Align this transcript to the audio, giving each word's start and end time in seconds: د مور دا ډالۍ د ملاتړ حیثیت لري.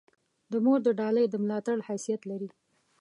د 0.51 0.53
مور 0.65 0.79
دا 0.85 0.91
ډالۍ 0.99 1.25
د 1.29 1.35
ملاتړ 1.43 1.77
حیثیت 1.87 2.21
لري. 2.31 2.49